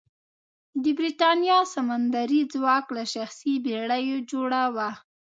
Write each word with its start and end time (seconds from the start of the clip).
د 0.83 0.85
برېتانیا 0.97 1.59
سمندري 1.73 2.41
ځواک 2.53 2.85
له 2.97 3.03
شخصي 3.13 3.53
بېړیو 3.65 4.17
جوړه 4.31 4.63
وه. 4.75 4.89